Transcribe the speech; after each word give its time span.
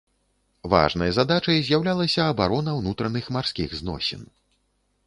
Важнай 0.73 1.11
задачай 1.17 1.61
з'яўлялася 1.67 2.21
абарона 2.33 2.71
ўнутраных 2.79 3.31
марскіх 3.39 3.69
зносін. 3.83 4.21